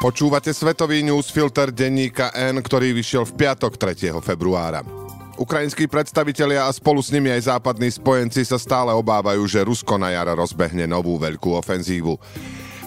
[0.00, 4.16] Počúvate svetový newsfilter denníka N, ktorý vyšiel v piatok 3.
[4.24, 4.80] februára.
[5.36, 10.08] Ukrajinskí predstavitelia a spolu s nimi aj západní spojenci sa stále obávajú, že Rusko na
[10.16, 12.16] jar rozbehne novú veľkú ofenzívu.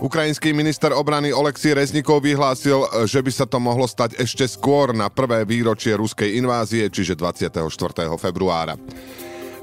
[0.02, 5.05] Ukrajinský minister obrany Oleksí Reznikov vyhlásil, že by sa to mohlo stať ešte skôr na
[5.14, 7.62] prvé výročie ruskej invázie, čiže 24.
[8.18, 8.73] februára.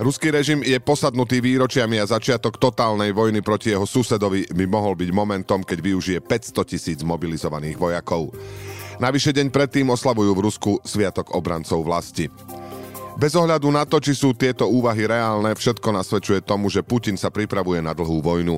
[0.00, 5.12] Ruský režim je posadnutý výročiami a začiatok totálnej vojny proti jeho susedovi by mohol byť
[5.12, 8.32] momentom, keď využije 500 tisíc mobilizovaných vojakov.
[8.96, 12.32] Navyše deň predtým oslavujú v Rusku Sviatok obrancov vlasti.
[13.20, 17.28] Bez ohľadu na to, či sú tieto úvahy reálne, všetko nasvedčuje tomu, že Putin sa
[17.28, 18.56] pripravuje na dlhú vojnu.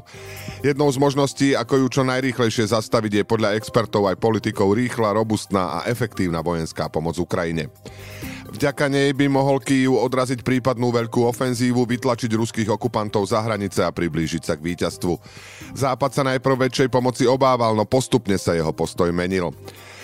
[0.62, 5.82] Jednou z možností, ako ju čo najrýchlejšie zastaviť, je podľa expertov aj politikov rýchla, robustná
[5.82, 7.66] a efektívna vojenská pomoc Ukrajine.
[8.52, 13.88] Vďaka nej by mohol Kýv odraziť prípadnú veľkú ofenzívu, vytlačiť ruských okupantov za hranice a
[13.88, 15.16] priblížiť sa k víťazstvu.
[15.72, 19.56] Západ sa najprv väčšej pomoci obával, no postupne sa jeho postoj menil.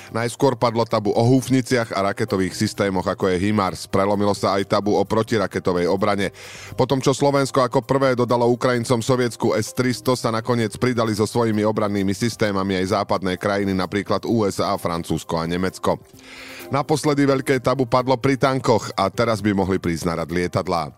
[0.08, 3.92] Najskôr padlo tabu o húfniciach a raketových systémoch, ako je HIMARS.
[3.92, 6.32] Prelomilo sa aj tabu o protiraketovej obrane.
[6.80, 12.16] Potom, čo Slovensko ako prvé dodalo Ukrajincom sovietsku S-300, sa nakoniec pridali so svojimi obrannými
[12.16, 16.00] systémami aj západné krajiny, napríklad USA, Francúzsko a Nemecko.
[16.69, 20.92] Naposledy veľké tabu padlo pri tankoch a teraz by mohli prísť na rad lietadlá.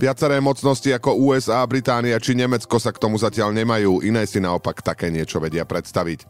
[0.00, 4.80] Viaceré mocnosti ako USA, Británia či Nemecko sa k tomu zatiaľ nemajú, iné si naopak
[4.80, 6.24] také niečo vedia predstaviť.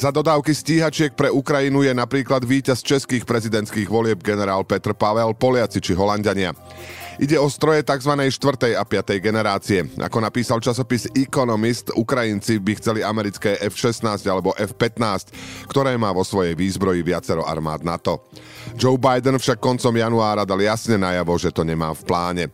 [0.00, 5.84] Za dodávky stíhačiek pre Ukrajinu je napríklad víťaz českých prezidentských volieb generál Petr Pavel, Poliaci
[5.84, 6.56] či Holandiania.
[7.16, 8.12] Ide o stroje tzv.
[8.12, 8.76] 4.
[8.76, 9.24] a 5.
[9.24, 9.88] generácie.
[9.96, 15.32] Ako napísal časopis Economist, Ukrajinci by chceli americké F-16 alebo F-15,
[15.64, 18.28] ktoré má vo svojej výzbroji viacero armád NATO.
[18.76, 22.44] Joe Biden však koncom januára dal jasne najavo, že to nemá v pláne.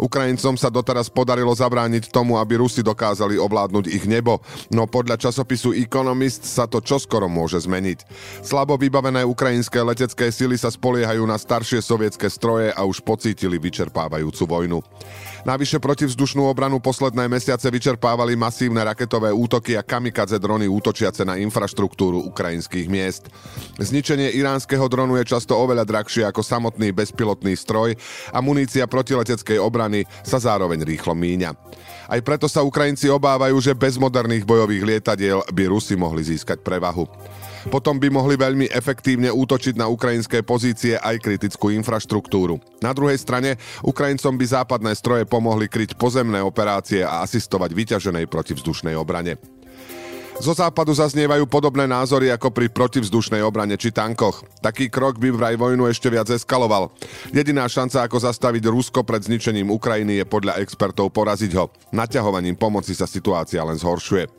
[0.00, 4.40] Ukrajincom sa doteraz podarilo zabrániť tomu, aby Rusi dokázali ovládnuť ich nebo,
[4.72, 8.08] no podľa časopisu Economist sa to čoskoro môže zmeniť.
[8.40, 14.42] Slabo vybavené ukrajinské letecké sily sa spoliehajú na staršie sovietské stroje a už pocítili vyčerpávajúcu
[14.48, 14.78] vojnu.
[15.40, 22.24] Navyše protivzdušnú obranu posledné mesiace vyčerpávali masívne raketové útoky a kamikadze drony útočiace na infraštruktúru
[22.28, 23.28] ukrajinských miest.
[23.80, 27.96] Zničenie iránskeho dronu je často oveľa drahšie ako samotný bezpilotný stroj
[28.32, 29.89] a munícia protileteckej obrany
[30.22, 31.50] sa zároveň rýchlo míňa.
[32.10, 37.06] Aj preto sa Ukrajinci obávajú, že bez moderných bojových lietadiel by Rusi mohli získať prevahu.
[37.68, 42.56] Potom by mohli veľmi efektívne útočiť na ukrajinské pozície aj kritickú infraštruktúru.
[42.80, 48.96] Na druhej strane, Ukrajincom by západné stroje pomohli kryť pozemné operácie a asistovať vyťaženej protivzdušnej
[48.96, 49.36] obrane.
[50.40, 54.40] Zo západu zaznievajú podobné názory ako pri protivzdušnej obrane či tankoch.
[54.64, 56.88] Taký krok by vraj vojnu ešte viac eskaloval.
[57.28, 61.68] Jediná šanca, ako zastaviť Rusko pred zničením Ukrajiny, je podľa expertov poraziť ho.
[61.92, 64.32] Naťahovaním pomoci sa situácia len zhoršuje.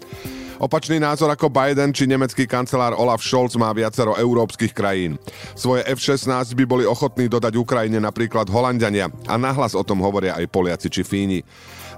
[0.57, 5.22] Opačný názor ako Biden či nemecký kancelár Olaf Scholz má viacero európskych krajín.
[5.53, 10.50] Svoje F-16 by boli ochotní dodať Ukrajine napríklad Holandiania a nahlas o tom hovoria aj
[10.50, 11.45] Poliaci či Fíni.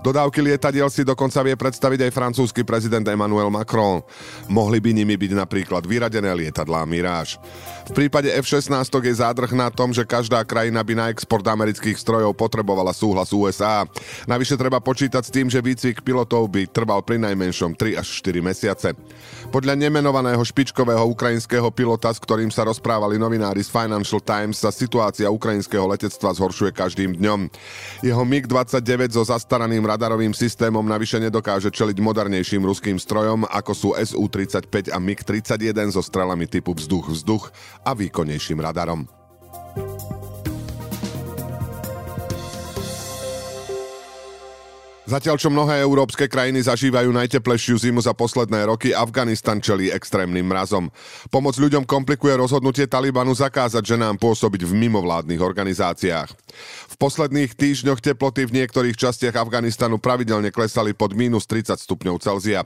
[0.04, 4.04] Dodávky lietadiel si dokonca vie predstaviť aj francúzsky prezident Emmanuel Macron.
[4.52, 7.40] Mohli by nimi byť napríklad vyradené lietadlá Mirage.
[7.88, 12.36] V prípade F-16 je zádrh na tom, že každá krajina by na export amerických strojov
[12.36, 13.88] potrebovala súhlas USA.
[14.28, 18.44] Navyše treba počítať s tým, že výcvik pilotov by trval pri najmenšom 3 až 4
[18.44, 18.92] mesiace.
[19.56, 25.32] Podľa nemenovaného špičkového ukrajinského pilota, s ktorým sa rozprávali novinári z Financial Times, sa situácia
[25.32, 27.48] ukrajinského letectva zhoršuje každým dňom.
[28.04, 34.90] Jeho MiG-29 so zastaraným radarovým systémom navyše nedokáže čeliť modernejším ruským strojom, ako sú Su-35
[34.90, 37.54] a MiG-31 so strelami typu vzduch-vzduch
[37.86, 39.23] a výkonnejším radarom.
[45.04, 50.88] Zatiaľ, čo mnohé európske krajiny zažívajú najteplejšiu zimu za posledné roky, Afganistan čelí extrémnym mrazom.
[51.28, 56.32] Pomoc ľuďom komplikuje rozhodnutie Talibanu zakázať ženám pôsobiť v mimovládnych organizáciách.
[56.88, 62.64] V posledných týždňoch teploty v niektorých častiach Afganistanu pravidelne klesali pod minus 30 stupňov Celzia.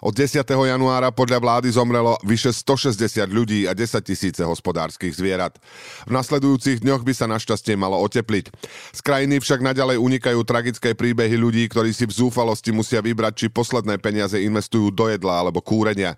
[0.00, 0.40] Od 10.
[0.40, 5.60] januára podľa vlády zomrelo vyše 160 ľudí a 10 tisíce hospodárskych zvierat.
[6.08, 8.56] V nasledujúcich dňoch by sa našťastie malo otepliť.
[8.96, 13.46] Z krajiny však naďalej unikajú tragické príbehy ľudí, ktorí si v zúfalosti musia vybrať, či
[13.50, 16.14] posledné peniaze investujú do jedla alebo kúrenia.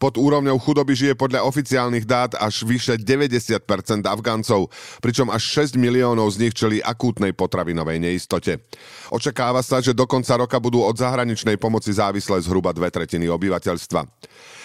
[0.00, 3.68] Pod úrovňou chudoby žije podľa oficiálnych dát až vyše 90%
[4.08, 4.72] Afgáncov,
[5.04, 8.64] pričom až 6 miliónov z nich čeli akútnej potravinovej neistote.
[9.12, 14.08] Očakáva sa, že do konca roka budú od zahraničnej pomoci závislé zhruba dve tretiny obyvateľstva.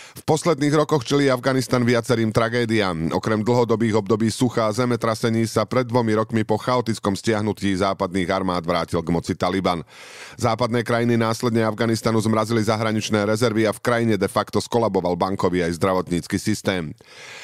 [0.10, 3.14] V posledných rokoch čelí Afganistan viacerým tragédiám.
[3.14, 8.66] Okrem dlhodobých období sucha a zemetrasení sa pred dvomi rokmi po chaotickom stiahnutí západných armád
[8.66, 9.86] vrátil k moci Taliban.
[10.34, 15.78] Západné krajiny následne Afganistanu zmrazili zahraničné rezervy a v krajine de facto skolaboval bankový aj
[15.78, 16.90] zdravotnícky systém.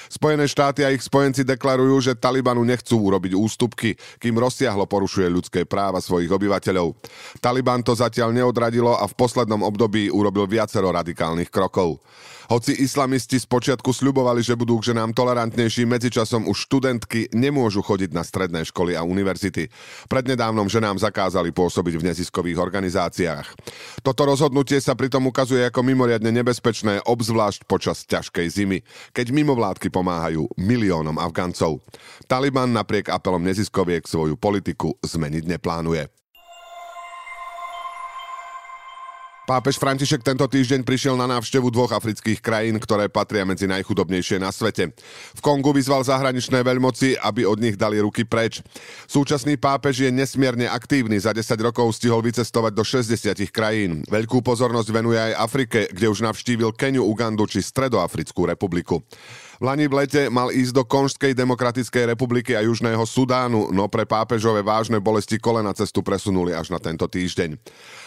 [0.09, 5.61] Spojené štáty a ich spojenci deklarujú, že Talibanu nechcú urobiť ústupky, kým rozsiahlo porušuje ľudské
[5.69, 6.97] práva svojich obyvateľov.
[7.45, 12.01] Taliban to zatiaľ neodradilo a v poslednom období urobil viacero radikálnych krokov.
[12.45, 18.21] Hoci islamisti spočiatku sľubovali, že budú k ženám tolerantnejší, medzičasom už študentky nemôžu chodiť na
[18.21, 19.69] stredné školy a univerzity.
[20.05, 23.47] Prednedávnom ženám zakázali pôsobiť v neziskových organizáciách.
[24.05, 28.77] Toto rozhodnutie sa pritom ukazuje ako mimoriadne nebezpečné, obzvlášť počas ťažkej zimy,
[29.09, 31.81] keď mimovládky pomáhajú miliónom Afgancov.
[32.29, 36.24] Taliban napriek apelom neziskoviek svoju politiku zmeniť neplánuje.
[39.45, 44.49] Pápež František tento týždeň prišiel na návštevu dvoch afrických krajín, ktoré patria medzi najchudobnejšie na
[44.49, 44.89] svete.
[45.37, 48.65] V Kongu vyzval zahraničné veľmoci, aby od nich dali ruky preč.
[49.05, 51.21] Súčasný pápež je nesmierne aktívny.
[51.21, 54.01] Za 10 rokov stihol vycestovať do 60 krajín.
[54.09, 59.05] Veľkú pozornosť venuje aj Afrike, kde už navštívil Keniu, Ugandu či Stredoafrickú republiku.
[59.55, 64.03] V Lani v lete mal ísť do Konžskej demokratickej republiky a Južného Sudánu, no pre
[64.03, 67.55] pápežové vážne bolesti kolena cestu presunuli až na tento týždeň.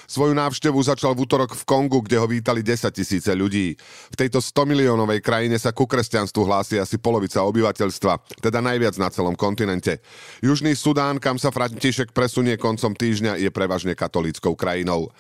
[0.09, 3.77] Svoju návštevu začal v útorok v Kongu, kde ho vítali 10 tisíce ľudí.
[4.13, 9.09] V tejto 100 miliónovej krajine sa ku kresťanstvu hlási asi polovica obyvateľstva, teda najviac na
[9.09, 10.01] celom kontinente.
[10.45, 15.13] Južný Sudán, kam sa František presunie koncom týždňa, je prevažne katolíckou krajinou.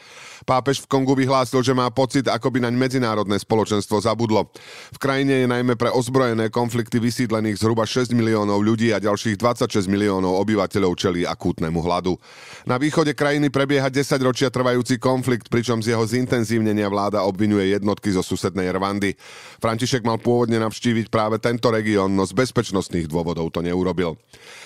[0.48, 4.48] Pápež v Kongu vyhlásil, že má pocit, ako by naň medzinárodné spoločenstvo zabudlo.
[4.96, 9.86] V krajine je najmä pre ozbrojené konflikty vysídlených zhruba 6 miliónov ľudí a ďalších 26
[9.86, 12.18] miliónov obyvateľov čelí akútnemu hladu.
[12.66, 18.10] Na východe krajiny prebieha 10 ročia trvajúci konflikt, pričom z jeho zintenzívnenia vláda obvinuje jednotky
[18.10, 19.14] zo susednej Rwandy.
[19.62, 24.18] František mal pôvodne navštíviť práve tento región, no z bezpečnostných dôvodov to neurobil.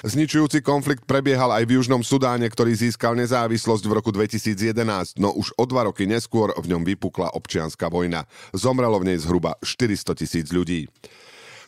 [0.08, 5.52] Zničujúci konflikt prebiehal aj v Južnom Sudáne, ktorý získal nezávislosť v roku 2011, no už
[5.60, 8.24] od dva roky neskôr v ňom vypukla občianská vojna.
[8.56, 10.88] Zomrelo v nej zhruba 400 tisíc ľudí.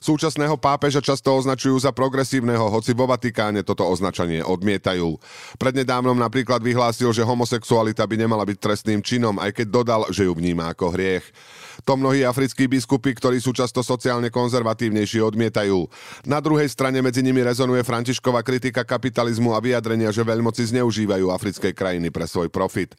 [0.05, 5.17] Súčasného pápeža často označujú za progresívneho, hoci vo Vatikáne toto označenie odmietajú.
[5.57, 10.37] Prednedávnom napríklad vyhlásil, že homosexualita by nemala byť trestným činom, aj keď dodal, že ju
[10.37, 11.25] vníma ako hriech.
[11.89, 15.89] To mnohí africkí biskupy, ktorí sú často sociálne konzervatívnejší, odmietajú.
[16.29, 21.73] Na druhej strane medzi nimi rezonuje Františková kritika kapitalizmu a vyjadrenia, že veľmoci zneužívajú africké
[21.73, 22.93] krajiny pre svoj profit.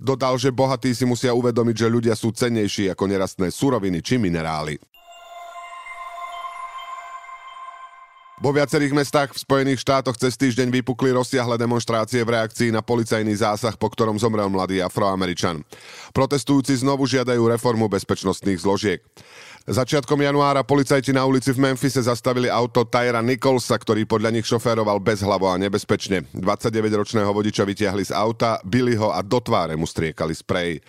[0.00, 4.95] Dodal, že bohatí si musia uvedomiť, že ľudia sú cennejší ako nerastné suroviny či minerály.
[8.36, 13.32] Vo viacerých mestách v Spojených štátoch cez týždeň vypukli rozsiahle demonstrácie v reakcii na policajný
[13.32, 15.64] zásah, po ktorom zomrel mladý afroameričan.
[16.12, 19.00] Protestujúci znovu žiadajú reformu bezpečnostných zložiek.
[19.64, 25.00] Začiatkom januára policajti na ulici v Memphise zastavili auto Tyra Nicholsa, ktorý podľa nich šoféroval
[25.00, 26.28] bezhlavo a nebezpečne.
[26.36, 30.84] 29-ročného vodiča vytiahli z auta, bili ho a do tváre mu striekali sprej.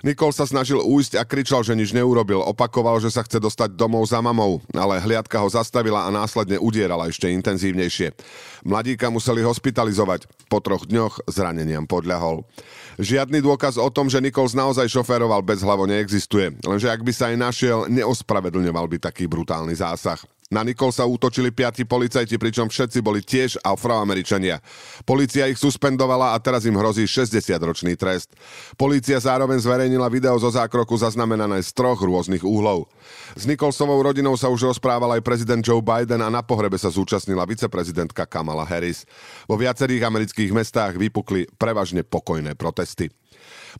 [0.00, 2.40] Nikol sa snažil újsť a kričal, že nič neurobil.
[2.40, 7.12] Opakoval, že sa chce dostať domov za mamou, ale hliadka ho zastavila a následne udierala
[7.12, 8.16] ešte intenzívnejšie.
[8.64, 10.24] Mladíka museli hospitalizovať.
[10.48, 12.48] Po troch dňoch zraneniam podľahol.
[12.96, 17.36] Žiadny dôkaz o tom, že Nikols naozaj šoféroval bezhlavo neexistuje, lenže ak by sa aj
[17.36, 20.20] našiel, neospravedlňoval by taký brutálny zásah.
[20.50, 24.58] Na Nikolsa útočili piati policajti, pričom všetci boli tiež afroameričania.
[25.06, 28.34] Polícia ich suspendovala a teraz im hrozí 60-ročný trest.
[28.74, 32.90] Polícia zároveň zverejnila video zo zákroku zaznamenané z troch rôznych úhlov.
[33.38, 37.46] S Nikolsovou rodinou sa už rozprával aj prezident Joe Biden a na pohrebe sa zúčastnila
[37.46, 39.06] viceprezidentka Kamala Harris.
[39.46, 43.06] Vo viacerých amerických mestách vypukli prevažne pokojné protesty.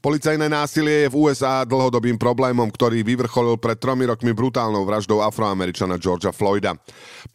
[0.00, 6.00] Policajné násilie je v USA dlhodobým problémom, ktorý vyvrcholil pred tromi rokmi brutálnou vraždou afroameričana
[6.00, 6.78] Georgia Floyda.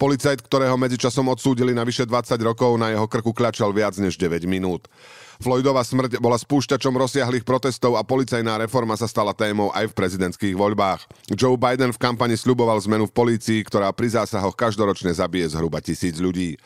[0.00, 4.48] Policajt, ktorého medzičasom odsúdili na vyše 20 rokov, na jeho krku kľačal viac než 9
[4.48, 4.88] minút.
[5.36, 10.56] Floydova smrť bola spúšťačom rozsiahlých protestov a policajná reforma sa stala témou aj v prezidentských
[10.56, 11.04] voľbách.
[11.36, 16.16] Joe Biden v kampani sľuboval zmenu v polícii, ktorá pri zásahoch každoročne zabije zhruba tisíc
[16.16, 16.56] ľudí.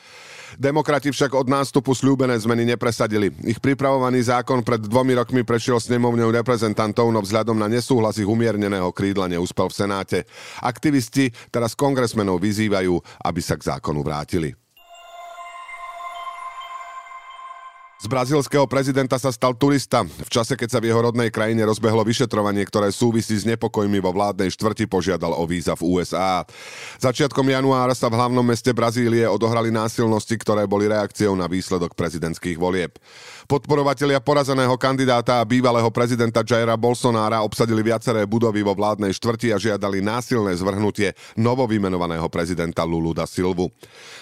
[0.57, 3.31] Demokrati však od nástupu slúbené zmeny nepresadili.
[3.45, 8.89] Ich pripravovaný zákon pred dvomi rokmi prešiel snemovňou reprezentantov, no vzhľadom na nesúhlas ich umierneného
[8.91, 10.19] krídla neúspel v Senáte.
[10.65, 14.57] Aktivisti teraz kongresmenov vyzývajú, aby sa k zákonu vrátili.
[18.01, 20.09] Z brazílskeho prezidenta sa stal turista.
[20.09, 24.17] V čase, keď sa v jeho rodnej krajine rozbehlo vyšetrovanie, ktoré súvisí s nepokojmi vo
[24.17, 26.49] vládnej štvrti, požiadal o víza v USA.
[26.97, 32.57] Začiatkom januára sa v hlavnom meste Brazílie odohrali násilnosti, ktoré boli reakciou na výsledok prezidentských
[32.57, 32.97] volieb.
[33.45, 39.61] Podporovatelia porazeného kandidáta a bývalého prezidenta Jaira Bolsonára obsadili viaceré budovy vo vládnej štvrti a
[39.61, 43.69] žiadali násilné zvrhnutie novovymenovaného prezidenta Lulu da Silvu.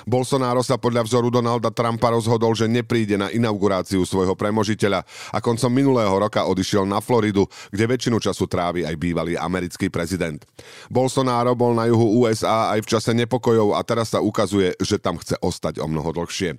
[0.03, 3.68] Bolsonaro sa podľa vzoru Donalda Trumpa rozhodol, že nepríde na inauguráciu
[4.05, 9.37] svojho premožiteľa a koncom minulého roka odišiel na Floridu, kde väčšinu času trávi aj bývalý
[9.37, 10.41] americký prezident.
[10.89, 15.21] Bolsonaro bol na juhu USA aj v čase nepokojov a teraz sa ukazuje, že tam
[15.21, 16.57] chce ostať o mnoho dlhšie.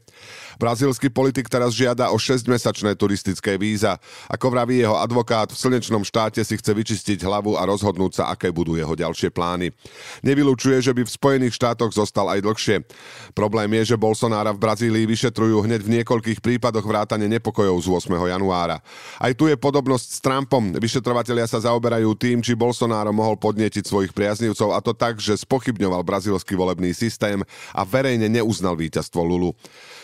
[0.60, 3.96] Brazílsky politik teraz žiada o 6-mesačné turistické víza.
[4.28, 8.52] Ako vraví jeho advokát, v slnečnom štáte si chce vyčistiť hlavu a rozhodnúť sa, aké
[8.52, 9.72] budú jeho ďalšie plány.
[10.20, 12.84] Nevylučuje, že by v Spojených štátoch zostal aj dlhšie.
[13.32, 18.16] Problém je, že Bolsonára v Brazílii vyšetrujú hneď v niekoľkých prípadoch vrátane nepokojov z 8.
[18.16, 18.82] januára.
[19.22, 20.74] Aj tu je podobnosť s Trumpom.
[20.76, 26.02] Vyšetrovatelia sa zaoberajú tým, či Bolsonaro mohol podnietiť svojich priaznivcov a to tak, že spochybňoval
[26.02, 29.54] brazílsky volebný systém a verejne neuznal víťazstvo Lulu.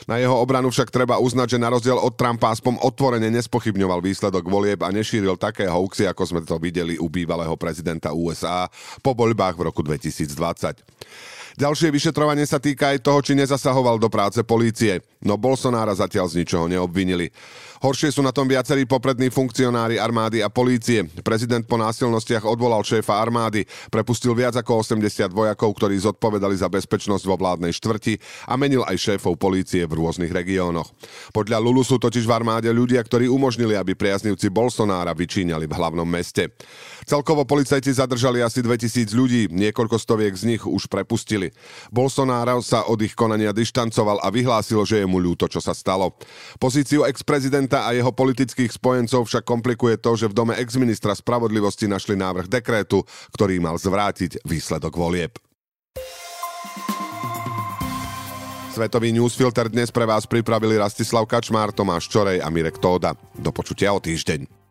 [0.05, 4.45] Na jeho obranu však treba uznať, že na rozdiel od Trumpa aspoň otvorene nespochybňoval výsledok
[4.45, 8.69] volieb a nešíril také hoaxy, ako sme to videli u bývalého prezidenta USA
[9.01, 10.85] po voľbách v roku 2020.
[11.55, 16.43] Ďalšie vyšetrovanie sa týka aj toho, či nezasahoval do práce polície, no Bolsonára zatiaľ z
[16.43, 17.31] ničoho neobvinili.
[17.85, 21.05] Horšie sú na tom viacerí poprední funkcionári armády a polície.
[21.21, 23.61] Prezident po násilnostiach odvolal šéfa armády,
[23.93, 28.17] prepustil viac ako 80 vojakov, ktorí zodpovedali za bezpečnosť vo vládnej štvrti
[28.49, 30.89] a menil aj šéfov polície v rôznych regiónoch.
[31.29, 36.09] Podľa Lulu sú totiž v armáde ľudia, ktorí umožnili, aby priaznivci Bolsonára vyčíňali v hlavnom
[36.09, 36.57] meste.
[37.05, 41.53] Celkovo policajti zadržali asi 2000 ľudí, niekoľko stoviek z nich už prepustili.
[41.93, 46.17] Bolsonaro sa od ich konania dištancoval a vyhlásil, že je mu ľúto, čo sa stalo.
[46.57, 52.15] Pozíciu ex-prezidenta a jeho politických spojencov však komplikuje to, že v dome ex-ministra spravodlivosti našli
[52.15, 53.03] návrh dekrétu,
[53.35, 55.35] ktorý mal zvrátiť výsledok volieb.
[58.75, 63.15] Svetový newsfilter dnes pre vás pripravili Rastislav Kačmár, Tomáš Čorej a Mirek Tóda.
[63.39, 64.64] Do počutia o týždeň.